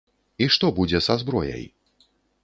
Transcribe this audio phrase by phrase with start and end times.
[0.43, 1.65] І што будзе са зброяй?